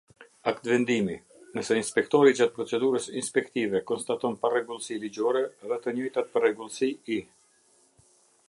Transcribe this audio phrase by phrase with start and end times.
[0.51, 1.17] Aktvendimi
[1.57, 7.23] Nëse inspektori gjatë procedurës inspektive konstaton parregullsi ligjore dhe të njëjtat parregullsi i.